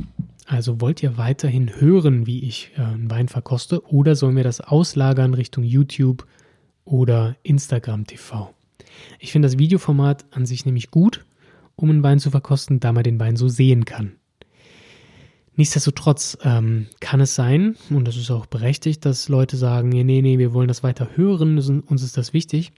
Also 0.46 0.80
wollt 0.80 1.02
ihr 1.02 1.16
weiterhin 1.16 1.80
hören, 1.80 2.26
wie 2.26 2.44
ich 2.44 2.70
äh, 2.76 2.82
einen 2.82 3.10
Wein 3.10 3.28
verkoste 3.28 3.84
oder 3.86 4.14
sollen 4.14 4.36
wir 4.36 4.44
das 4.44 4.60
auslagern 4.60 5.34
Richtung 5.34 5.64
YouTube 5.64 6.26
oder 6.84 7.36
Instagram 7.42 8.06
TV? 8.06 8.54
Ich 9.18 9.32
finde 9.32 9.48
das 9.48 9.58
Videoformat 9.58 10.24
an 10.30 10.46
sich 10.46 10.64
nämlich 10.64 10.90
gut, 10.90 11.24
um 11.74 11.90
einen 11.90 12.02
Wein 12.02 12.20
zu 12.20 12.30
verkosten, 12.30 12.80
da 12.80 12.92
man 12.92 13.02
den 13.02 13.18
Wein 13.18 13.36
so 13.36 13.48
sehen 13.48 13.84
kann. 13.84 14.12
Nichtsdestotrotz 15.56 16.38
ähm, 16.42 16.86
kann 17.00 17.20
es 17.20 17.34
sein, 17.34 17.76
und 17.90 18.06
das 18.06 18.16
ist 18.16 18.30
auch 18.30 18.46
berechtigt, 18.46 19.04
dass 19.04 19.28
Leute 19.28 19.56
sagen, 19.56 19.88
nee, 19.88 20.04
nee, 20.04 20.20
nee, 20.20 20.38
wir 20.38 20.52
wollen 20.52 20.68
das 20.68 20.82
weiter 20.82 21.08
hören, 21.16 21.58
uns 21.80 22.02
ist 22.02 22.16
das 22.16 22.32
wichtig 22.32 22.72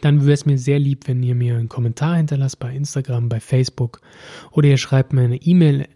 dann 0.00 0.22
wäre 0.22 0.32
es 0.32 0.46
mir 0.46 0.58
sehr 0.58 0.78
lieb, 0.78 1.08
wenn 1.08 1.22
ihr 1.22 1.34
mir 1.34 1.56
einen 1.56 1.68
Kommentar 1.68 2.16
hinterlasst 2.16 2.58
bei 2.58 2.74
Instagram, 2.74 3.28
bei 3.28 3.40
Facebook 3.40 4.00
oder 4.50 4.68
ihr 4.68 4.76
schreibt 4.76 5.12
mir 5.12 5.22
eine 5.22 5.36
E-Mail 5.36 5.86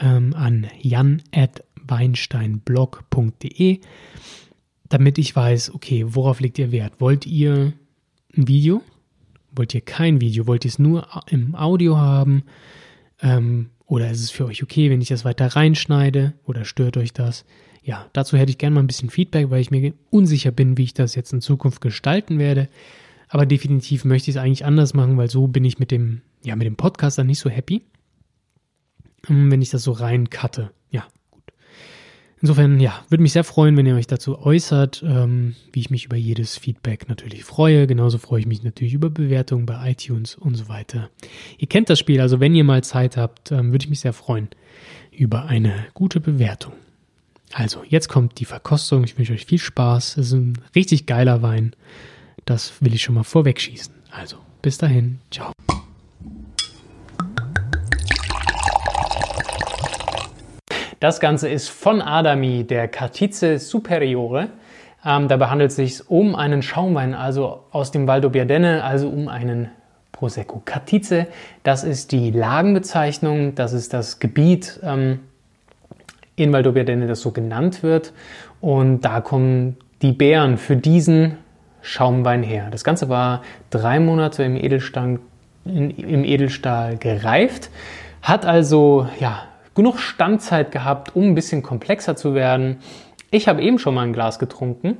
ähm, 0.00 0.34
an 0.34 0.66
jan.weinsteinblog.de, 0.80 3.80
damit 4.88 5.18
ich 5.18 5.34
weiß, 5.34 5.74
okay, 5.74 6.04
worauf 6.08 6.40
legt 6.40 6.58
ihr 6.58 6.72
Wert? 6.72 7.00
Wollt 7.00 7.26
ihr 7.26 7.72
ein 8.36 8.48
Video? 8.48 8.82
Wollt 9.54 9.74
ihr 9.74 9.80
kein 9.80 10.20
Video? 10.20 10.46
Wollt 10.46 10.64
ihr 10.64 10.70
es 10.70 10.78
nur 10.78 11.06
im 11.28 11.54
Audio 11.54 11.96
haben? 11.96 12.44
Ähm, 13.20 13.70
oder 13.86 14.10
ist 14.10 14.20
es 14.20 14.30
für 14.30 14.46
euch 14.46 14.62
okay, 14.62 14.90
wenn 14.90 15.00
ich 15.00 15.08
das 15.08 15.24
weiter 15.24 15.46
reinschneide? 15.46 16.34
Oder 16.44 16.64
stört 16.64 16.96
euch 16.96 17.12
das? 17.12 17.44
Ja, 17.82 18.06
dazu 18.12 18.36
hätte 18.36 18.50
ich 18.50 18.58
gerne 18.58 18.74
mal 18.74 18.80
ein 18.80 18.88
bisschen 18.88 19.10
Feedback, 19.10 19.50
weil 19.50 19.60
ich 19.60 19.70
mir 19.70 19.94
unsicher 20.10 20.50
bin, 20.50 20.76
wie 20.76 20.82
ich 20.82 20.94
das 20.94 21.14
jetzt 21.14 21.32
in 21.32 21.40
Zukunft 21.40 21.80
gestalten 21.80 22.40
werde. 22.40 22.68
Aber 23.28 23.46
definitiv 23.46 24.04
möchte 24.04 24.30
ich 24.30 24.36
es 24.36 24.42
eigentlich 24.42 24.64
anders 24.64 24.94
machen, 24.94 25.16
weil 25.16 25.30
so 25.30 25.46
bin 25.46 25.64
ich 25.64 25.78
mit 25.78 25.90
dem, 25.90 26.22
ja, 26.44 26.56
mit 26.56 26.66
dem 26.66 26.76
Podcast 26.76 27.18
dann 27.18 27.26
nicht 27.26 27.40
so 27.40 27.50
happy. 27.50 27.82
Ähm, 29.28 29.50
wenn 29.50 29.62
ich 29.62 29.70
das 29.70 29.82
so 29.82 29.92
rein 29.92 30.30
cutte. 30.30 30.70
Ja, 30.90 31.04
gut. 31.30 31.42
Insofern, 32.40 32.78
ja, 32.78 33.04
würde 33.08 33.22
mich 33.22 33.32
sehr 33.32 33.44
freuen, 33.44 33.76
wenn 33.76 33.86
ihr 33.86 33.96
euch 33.96 34.06
dazu 34.06 34.38
äußert, 34.38 35.02
ähm, 35.04 35.56
wie 35.72 35.80
ich 35.80 35.90
mich 35.90 36.04
über 36.04 36.16
jedes 36.16 36.56
Feedback 36.56 37.08
natürlich 37.08 37.44
freue. 37.44 37.86
Genauso 37.86 38.18
freue 38.18 38.40
ich 38.40 38.46
mich 38.46 38.62
natürlich 38.62 38.94
über 38.94 39.10
Bewertungen 39.10 39.66
bei 39.66 39.90
iTunes 39.90 40.36
und 40.36 40.54
so 40.54 40.68
weiter. 40.68 41.10
Ihr 41.58 41.68
kennt 41.68 41.90
das 41.90 41.98
Spiel, 41.98 42.20
also 42.20 42.38
wenn 42.38 42.54
ihr 42.54 42.64
mal 42.64 42.84
Zeit 42.84 43.16
habt, 43.16 43.50
ähm, 43.50 43.72
würde 43.72 43.84
ich 43.84 43.90
mich 43.90 44.00
sehr 44.00 44.12
freuen 44.12 44.48
über 45.10 45.46
eine 45.46 45.86
gute 45.94 46.20
Bewertung. 46.20 46.74
Also, 47.52 47.82
jetzt 47.88 48.08
kommt 48.08 48.38
die 48.38 48.44
Verkostung. 48.44 49.04
Ich 49.04 49.16
wünsche 49.16 49.32
euch 49.32 49.46
viel 49.46 49.58
Spaß. 49.58 50.16
Es 50.18 50.26
ist 50.28 50.32
ein 50.32 50.58
richtig 50.74 51.06
geiler 51.06 51.42
Wein. 51.42 51.74
Das 52.46 52.80
will 52.80 52.94
ich 52.94 53.02
schon 53.02 53.16
mal 53.16 53.24
vorwegschießen. 53.24 53.92
Also, 54.12 54.36
bis 54.62 54.78
dahin. 54.78 55.18
Ciao. 55.32 55.50
Das 61.00 61.18
Ganze 61.18 61.48
ist 61.48 61.68
von 61.68 62.00
Adami, 62.00 62.62
der 62.62 62.86
Cartize 62.86 63.58
Superiore. 63.58 64.50
Ähm, 65.04 65.26
dabei 65.26 65.48
handelt 65.48 65.70
es 65.70 65.76
sich 65.76 66.08
um 66.08 66.36
einen 66.36 66.62
Schaumwein, 66.62 67.14
also 67.14 67.64
aus 67.72 67.90
dem 67.90 68.06
Valdobbiadene, 68.06 68.84
also 68.84 69.08
um 69.08 69.26
einen 69.26 69.70
Prosecco 70.12 70.62
Cartize. 70.64 71.26
Das 71.64 71.82
ist 71.82 72.12
die 72.12 72.30
Lagenbezeichnung, 72.30 73.56
das 73.56 73.72
ist 73.72 73.92
das 73.92 74.20
Gebiet 74.20 74.78
ähm, 74.84 75.18
in 76.36 76.52
Valdobbiadene, 76.52 77.08
das 77.08 77.22
so 77.22 77.32
genannt 77.32 77.82
wird. 77.82 78.12
Und 78.60 79.00
da 79.00 79.20
kommen 79.20 79.76
die 80.00 80.12
Beeren 80.12 80.58
für 80.58 80.76
diesen 80.76 81.38
Schaumwein 81.86 82.42
her. 82.42 82.66
Das 82.72 82.82
Ganze 82.82 83.08
war 83.08 83.42
drei 83.70 84.00
Monate 84.00 84.42
im 84.42 84.56
Edelstahl, 84.56 85.20
in, 85.64 85.90
im 85.90 86.24
Edelstahl 86.24 86.96
gereift, 86.96 87.70
hat 88.22 88.44
also 88.44 89.06
ja, 89.20 89.44
genug 89.76 90.00
Standzeit 90.00 90.72
gehabt, 90.72 91.14
um 91.14 91.28
ein 91.28 91.34
bisschen 91.36 91.62
komplexer 91.62 92.16
zu 92.16 92.34
werden. 92.34 92.78
Ich 93.30 93.46
habe 93.46 93.62
eben 93.62 93.78
schon 93.78 93.94
mal 93.94 94.02
ein 94.02 94.12
Glas 94.12 94.40
getrunken, 94.40 94.96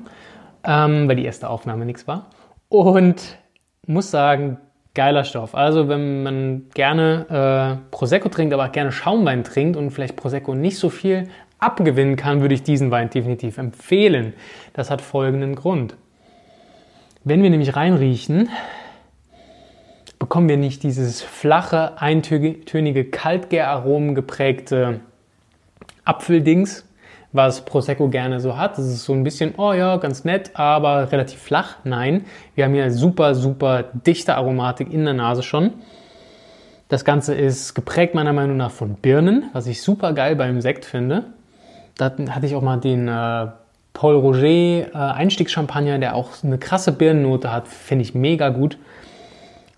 ähm, 0.63 1.09
weil 1.09 1.17
die 1.17 1.25
erste 1.25 1.51
Aufnahme 1.51 1.87
nichts 1.87 2.07
war. 2.07 2.31
Und 2.69 3.37
muss 3.89 4.13
sagen, 4.13 4.59
geiler 4.95 5.25
Stoff. 5.25 5.57
Also 5.57 5.89
wenn 5.89 6.23
man 6.23 6.67
gerne 6.73 7.81
äh, 7.83 7.91
Prosecco 7.91 8.29
trinkt, 8.29 8.55
aber 8.55 8.67
auch 8.67 8.73
gerne 8.73 8.93
Schaumwein 8.93 9.43
trinkt 9.43 9.77
und 9.77 9.91
vielleicht 9.91 10.15
Prosecco 10.15 10.55
nicht 10.55 10.79
so 10.79 10.89
viel 10.89 11.29
abgewinnen 11.59 12.15
kann, 12.15 12.43
würde 12.43 12.55
ich 12.55 12.63
diesen 12.63 12.93
Wein 12.93 13.11
definitiv 13.11 13.59
empfehlen. 13.59 14.35
Das 14.73 14.89
hat 14.89 15.01
folgenden 15.01 15.57
Grund. 15.57 15.97
Wenn 17.29 17.43
wir 17.43 17.51
nämlich 17.51 17.75
reinriechen, 17.75 18.51
bekommen 20.21 20.49
wir 20.49 20.57
nicht 20.57 20.85
dieses 20.85 21.23
flache, 21.23 22.01
eintönige, 22.01 23.05
Kaltgäraromen 23.05 24.15
geprägte 24.15 25.01
Apfeldings, 26.05 26.85
was 27.33 27.65
Prosecco 27.65 28.11
gerne 28.11 28.39
so 28.39 28.57
hat. 28.57 28.79
Das 28.79 28.87
ist 28.87 29.03
so 29.03 29.13
ein 29.13 29.25
bisschen, 29.25 29.55
oh 29.57 29.73
ja, 29.73 29.97
ganz 29.97 30.23
nett, 30.23 30.53
aber 30.55 31.11
relativ 31.11 31.41
flach. 31.41 31.79
Nein, 31.83 32.27
wir 32.55 32.65
haben 32.65 32.75
hier 32.75 32.93
super, 32.93 33.35
super 33.35 33.83
dichte 33.83 34.37
Aromatik 34.37 34.93
in 34.93 35.05
der 35.05 35.15
Nase 35.15 35.43
schon. 35.43 35.73
Das 36.89 37.05
Ganze 37.05 37.35
ist 37.35 37.75
geprägt 37.75 38.15
meiner 38.15 38.35
Meinung 38.35 38.57
nach 38.57 38.71
von 38.71 38.95
Birnen, 38.95 39.51
was 39.53 39.67
ich 39.67 39.83
super 39.83 40.13
geil 40.13 40.37
beim 40.37 40.61
Sekt 40.61 40.85
finde. 40.85 41.25
Da 41.97 42.13
hatte 42.31 42.47
ich 42.47 42.55
auch 42.55 42.63
mal 42.63 42.77
den 42.77 43.09
äh, 43.09 43.49
Paul 43.97 44.17
Roger 44.17 44.47
äh, 44.47 44.91
Einstiegschampagner, 44.93 45.99
der 45.99 46.17
auch 46.17 46.45
eine 46.45 46.59
krasse 46.59 46.93
Birnennote 46.93 47.51
hat, 47.51 47.67
finde 47.67 48.03
ich 48.03 48.15
mega 48.15 48.51
gut. 48.51 48.77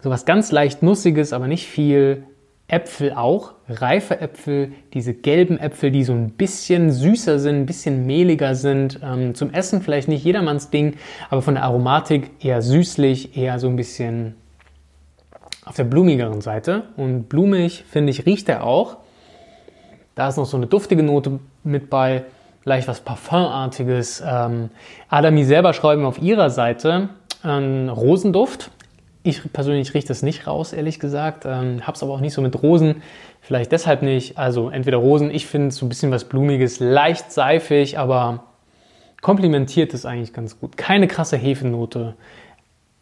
So 0.00 0.10
was 0.10 0.25
ganz 0.25 0.50
leicht 0.50 0.82
Nussiges, 0.82 1.32
aber 1.32 1.46
nicht 1.46 1.68
viel. 1.68 2.25
Äpfel 2.70 3.12
auch, 3.14 3.54
reife 3.68 4.20
Äpfel, 4.20 4.72
diese 4.92 5.14
gelben 5.14 5.58
Äpfel, 5.58 5.90
die 5.90 6.04
so 6.04 6.12
ein 6.12 6.32
bisschen 6.32 6.90
süßer 6.90 7.38
sind, 7.38 7.60
ein 7.60 7.66
bisschen 7.66 8.06
mehliger 8.06 8.56
sind. 8.56 9.00
Ähm, 9.02 9.34
zum 9.34 9.54
Essen 9.54 9.80
vielleicht 9.80 10.08
nicht 10.08 10.22
jedermanns 10.22 10.68
Ding, 10.68 10.96
aber 11.30 11.40
von 11.40 11.54
der 11.54 11.62
Aromatik 11.62 12.30
eher 12.44 12.60
süßlich, 12.60 13.38
eher 13.38 13.58
so 13.58 13.68
ein 13.68 13.76
bisschen 13.76 14.34
auf 15.64 15.76
der 15.76 15.84
blumigeren 15.84 16.42
Seite. 16.42 16.82
Und 16.96 17.28
blumig, 17.28 17.84
finde 17.88 18.10
ich, 18.10 18.26
riecht 18.26 18.48
er 18.50 18.64
auch. 18.64 18.98
Da 20.14 20.28
ist 20.28 20.37
noch 20.37 20.44
so 20.44 20.56
eine 20.56 20.66
duftige 20.66 21.04
Note 21.04 21.38
mit 21.62 21.88
bei 21.88 22.25
leicht 22.64 22.88
was 22.88 23.00
Parfumartiges. 23.00 24.22
Ähm, 24.26 24.70
Adami 25.08 25.44
selber 25.44 25.72
schreiben 25.72 26.04
auf 26.04 26.20
ihrer 26.20 26.50
Seite 26.50 27.10
ähm, 27.44 27.88
Rosenduft. 27.88 28.70
Ich 29.22 29.52
persönlich 29.52 29.92
rieche 29.94 30.08
das 30.08 30.22
nicht 30.22 30.46
raus, 30.46 30.72
ehrlich 30.72 31.00
gesagt. 31.00 31.44
Ähm, 31.44 31.86
hab's 31.86 32.02
aber 32.02 32.12
auch 32.12 32.20
nicht 32.20 32.32
so 32.32 32.40
mit 32.40 32.62
Rosen. 32.62 33.02
Vielleicht 33.40 33.72
deshalb 33.72 34.02
nicht. 34.02 34.38
Also 34.38 34.70
entweder 34.70 34.98
Rosen, 34.98 35.30
ich 35.30 35.46
finde 35.46 35.70
so 35.70 35.86
ein 35.86 35.88
bisschen 35.88 36.10
was 36.10 36.24
Blumiges, 36.24 36.80
leicht 36.80 37.32
seifig, 37.32 37.98
aber 37.98 38.44
komplimentiert 39.20 39.94
es 39.94 40.06
eigentlich 40.06 40.32
ganz 40.32 40.58
gut. 40.60 40.76
Keine 40.76 41.08
krasse 41.08 41.36
Hefenote, 41.36 42.14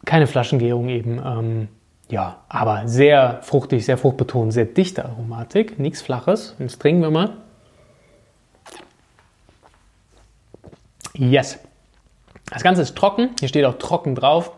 keine 0.04 0.26
Flaschengärung 0.26 0.88
eben. 0.88 1.20
Ähm, 1.24 1.68
ja, 2.08 2.38
aber 2.48 2.86
sehr 2.86 3.40
fruchtig, 3.42 3.84
sehr 3.84 3.98
fruchtbetont, 3.98 4.52
sehr 4.52 4.64
dichte 4.64 5.04
Aromatik, 5.04 5.78
nichts 5.78 6.02
Flaches. 6.02 6.54
Jetzt 6.58 6.80
trinken 6.80 7.02
wir 7.02 7.10
mal. 7.10 7.30
Yes. 11.16 11.58
Das 12.50 12.62
Ganze 12.62 12.82
ist 12.82 12.96
trocken, 12.96 13.30
hier 13.40 13.48
steht 13.48 13.64
auch 13.64 13.78
trocken 13.78 14.14
drauf. 14.14 14.52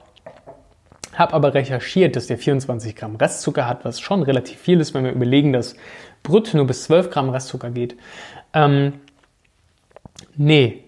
Habe 1.14 1.32
aber 1.34 1.54
recherchiert, 1.54 2.16
dass 2.16 2.26
der 2.26 2.38
24 2.38 2.94
Gramm 2.94 3.16
Restzucker 3.16 3.66
hat, 3.66 3.84
was 3.84 3.98
schon 3.98 4.22
relativ 4.22 4.58
viel 4.58 4.80
ist, 4.80 4.94
wenn 4.94 5.04
wir 5.04 5.12
überlegen, 5.12 5.52
dass 5.52 5.74
Brut 6.22 6.52
nur 6.54 6.66
bis 6.66 6.84
12 6.84 7.10
Gramm 7.10 7.30
Restzucker 7.30 7.70
geht. 7.70 7.96
Ähm, 8.52 8.94
nee, 10.36 10.84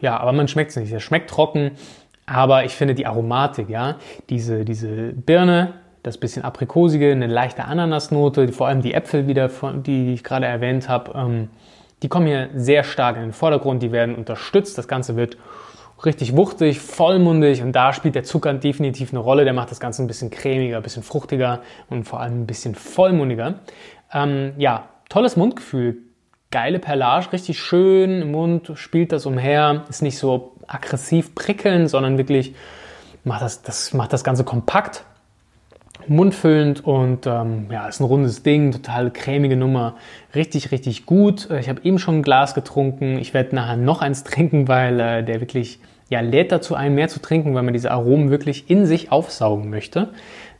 ja, 0.00 0.18
aber 0.18 0.32
man 0.32 0.48
schmeckt 0.48 0.70
es 0.70 0.76
nicht. 0.76 0.92
Es 0.92 1.02
schmeckt 1.02 1.28
trocken, 1.28 1.72
aber 2.24 2.64
ich 2.64 2.72
finde 2.72 2.94
die 2.94 3.06
Aromatik, 3.06 3.68
ja, 3.68 3.96
diese, 4.30 4.64
diese 4.64 5.12
Birne, 5.12 5.74
das 6.02 6.18
bisschen 6.18 6.44
aprikosige, 6.44 7.10
eine 7.10 7.26
leichte 7.26 7.64
Ananasnote, 7.64 8.52
vor 8.52 8.68
allem 8.68 8.80
die 8.80 8.94
Äpfel 8.94 9.26
wieder, 9.26 9.50
die 9.74 10.14
ich 10.14 10.24
gerade 10.24 10.46
erwähnt 10.46 10.88
habe, 10.88 11.12
ähm, 11.14 11.48
die 12.02 12.08
kommen 12.08 12.26
hier 12.26 12.50
sehr 12.54 12.84
stark 12.84 13.16
in 13.16 13.22
den 13.22 13.32
Vordergrund, 13.32 13.82
die 13.82 13.92
werden 13.92 14.14
unterstützt. 14.14 14.76
Das 14.78 14.88
Ganze 14.88 15.16
wird 15.16 15.36
richtig 16.04 16.36
wuchtig, 16.36 16.80
vollmundig 16.80 17.62
und 17.62 17.72
da 17.72 17.92
spielt 17.92 18.14
der 18.14 18.24
Zucker 18.24 18.52
definitiv 18.52 19.10
eine 19.12 19.20
Rolle. 19.20 19.44
Der 19.44 19.54
macht 19.54 19.70
das 19.70 19.80
Ganze 19.80 20.02
ein 20.02 20.06
bisschen 20.06 20.30
cremiger, 20.30 20.76
ein 20.76 20.82
bisschen 20.82 21.02
fruchtiger 21.02 21.60
und 21.88 22.04
vor 22.04 22.20
allem 22.20 22.42
ein 22.42 22.46
bisschen 22.46 22.74
vollmundiger. 22.74 23.60
Ähm, 24.12 24.52
ja, 24.58 24.88
tolles 25.08 25.36
Mundgefühl, 25.36 25.98
geile 26.50 26.78
Perlage, 26.78 27.32
richtig 27.32 27.58
schön 27.58 28.22
im 28.22 28.32
Mund, 28.32 28.72
spielt 28.74 29.12
das 29.12 29.26
umher, 29.26 29.84
ist 29.88 30.02
nicht 30.02 30.18
so 30.18 30.56
aggressiv 30.66 31.34
prickeln, 31.34 31.88
sondern 31.88 32.18
wirklich 32.18 32.54
macht 33.24 33.42
das, 33.42 33.62
das 33.62 33.94
macht 33.94 34.12
das 34.12 34.22
Ganze 34.22 34.44
kompakt, 34.44 35.04
mundfüllend 36.08 36.84
und 36.84 37.26
ähm, 37.26 37.66
ja, 37.70 37.88
ist 37.88 38.00
ein 38.00 38.04
rundes 38.04 38.42
Ding, 38.42 38.72
total 38.72 39.10
cremige 39.10 39.56
Nummer, 39.56 39.96
richtig, 40.34 40.72
richtig 40.72 41.06
gut. 41.06 41.50
Äh, 41.50 41.60
ich 41.60 41.68
habe 41.68 41.80
eben 41.84 41.98
schon 41.98 42.18
ein 42.18 42.22
Glas 42.22 42.54
getrunken, 42.54 43.18
ich 43.18 43.34
werde 43.34 43.54
nachher 43.54 43.76
noch 43.76 44.02
eins 44.02 44.24
trinken, 44.24 44.68
weil 44.68 45.00
äh, 45.00 45.24
der 45.24 45.40
wirklich 45.40 45.80
ja, 46.08 46.20
lädt 46.20 46.52
dazu 46.52 46.74
ein, 46.74 46.94
mehr 46.94 47.08
zu 47.08 47.20
trinken, 47.20 47.54
weil 47.54 47.62
man 47.62 47.74
diese 47.74 47.90
Aromen 47.90 48.30
wirklich 48.30 48.70
in 48.70 48.86
sich 48.86 49.10
aufsaugen 49.10 49.70
möchte. 49.70 50.10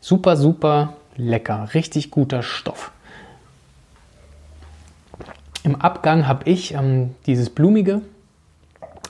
Super, 0.00 0.36
super 0.36 0.94
lecker, 1.16 1.68
richtig 1.74 2.10
guter 2.10 2.42
Stoff. 2.42 2.92
Im 5.62 5.76
Abgang 5.76 6.28
habe 6.28 6.48
ich 6.48 6.74
ähm, 6.74 7.14
dieses 7.26 7.50
Blumige. 7.50 8.02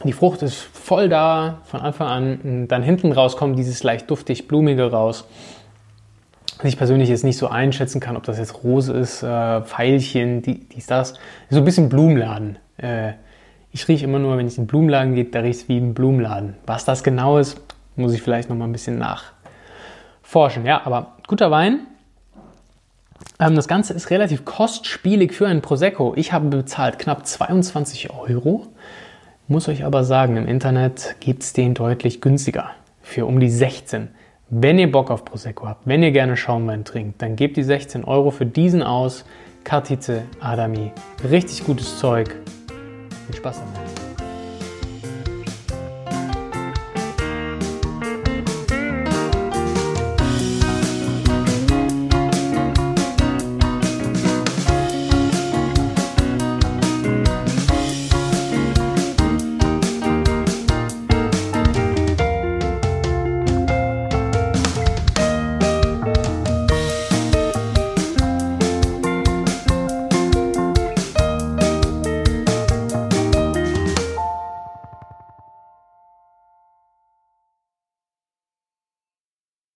Die 0.05 0.13
Frucht 0.13 0.43
ist 0.43 0.57
voll 0.57 1.09
da 1.09 1.61
von 1.65 1.81
Anfang 1.81 2.09
an. 2.09 2.69
Dann 2.69 2.83
hinten 2.83 3.13
raus 3.13 3.37
kommt 3.37 3.59
dieses 3.59 3.83
leicht 3.83 4.11
duftig 4.11 4.47
Blumige 4.49 4.91
raus. 4.91 5.27
Ich 6.63 6.79
persönlich 6.79 7.09
jetzt 7.11 7.25
nicht 7.25 7.37
so 7.37 7.49
einschätzen 7.49 8.01
kann, 8.01 8.17
ob 8.17 8.25
das 8.25 8.39
jetzt 8.39 8.65
Rose 8.65 8.93
ist, 8.93 9.23
äh, 9.23 9.61
Pfeilchen, 9.63 10.41
die, 10.43 10.61
dies, 10.69 10.87
das. 10.87 11.15
So 11.51 11.59
ein 11.59 11.65
bisschen 11.65 11.89
Blumenladen. 11.89 12.59
Äh, 12.79 13.13
ich 13.73 13.87
rieche 13.89 14.05
immer 14.05 14.19
nur, 14.19 14.39
wenn 14.39 14.47
es 14.47 14.57
in 14.57 14.65
den 14.65 14.69
Blumenladen 14.69 15.15
geht, 15.15 15.35
da 15.35 15.41
riecht 15.41 15.61
es 15.61 15.69
wie 15.69 15.77
im 15.77 15.93
Blumenladen. 15.93 16.55
Was 16.65 16.87
das 16.87 17.05
genau 17.05 17.37
ist, 17.37 17.61
muss 17.95 18.15
ich 18.15 18.23
vielleicht 18.23 18.49
noch 18.49 18.57
mal 18.57 18.65
ein 18.65 18.73
bisschen 18.73 18.99
nachforschen. 18.99 20.65
Ja, 20.65 20.81
aber 20.87 21.17
guter 21.27 21.51
Wein. 21.51 21.81
Ähm, 23.39 23.55
das 23.55 23.69
Ganze 23.69 23.93
ist 23.93 24.09
relativ 24.09 24.47
kostspielig 24.47 25.35
für 25.35 25.47
einen 25.47 25.61
Prosecco. 25.61 26.15
Ich 26.17 26.33
habe 26.33 26.49
bezahlt 26.49 26.99
knapp 26.99 27.27
22 27.27 28.11
Euro. 28.11 28.67
Muss 29.49 29.69
euch 29.69 29.85
aber 29.85 30.05
sagen, 30.05 30.37
im 30.37 30.49
Internet 30.49 31.17
gibt 31.21 31.43
es 31.43 31.53
den 31.53 31.75
deutlich 31.75 32.21
günstiger. 32.21 32.71
Für 33.03 33.27
um 33.27 33.41
die 33.41 33.51
16. 33.51 34.09
Wenn 34.49 34.79
ihr 34.79 34.93
Bock 34.93 35.11
auf 35.11 35.25
Prosecco 35.25 35.67
habt, 35.67 35.89
wenn 35.89 36.05
ihr 36.05 36.13
gerne 36.13 36.37
Schaumwein 36.37 36.85
trinkt, 36.85 37.21
dann 37.21 37.35
gebt 37.35 37.57
die 37.57 37.65
16 37.65 38.05
Euro 38.05 38.31
für 38.31 38.47
diesen 38.47 38.81
aus. 38.81 39.25
Kartite 39.65 40.23
Adami. 40.39 40.93
Richtig 41.29 41.65
gutes 41.65 41.99
Zeug. 41.99 42.33
Viel 43.27 43.35
Spaß 43.35 43.59
damit. 43.59 43.96